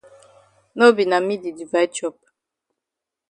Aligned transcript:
No 0.77 0.85
be 0.95 1.03
na 1.09 1.17
me 1.27 1.35
di 1.43 1.51
divide 1.59 1.93
chop. 1.97 2.17